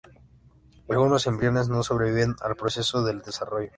Algunos 0.89 1.27
embriones 1.27 1.69
no 1.69 1.83
sobreviven 1.83 2.35
al 2.41 2.55
proceso 2.55 3.03
del 3.03 3.21
desarrollo. 3.21 3.69